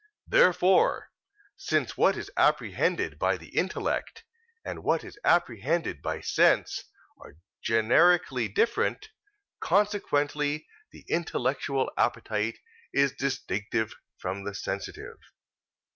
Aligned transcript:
Therefore, 0.25 1.11
since 1.57 1.95
what 1.95 2.17
is 2.17 2.31
apprehended 2.35 3.19
by 3.19 3.37
the 3.37 3.49
intellect 3.55 4.23
and 4.65 4.83
what 4.83 5.03
is 5.03 5.19
apprehended 5.23 6.01
by 6.01 6.21
sense 6.21 6.85
are 7.19 7.37
generically 7.61 8.47
different; 8.47 9.09
consequently, 9.59 10.65
the 10.91 11.05
intellectual 11.07 11.91
appetite 11.99 12.57
is 12.91 13.11
distinct 13.11 13.75
from 14.17 14.43
the 14.43 14.55
sensitive. 14.55 15.19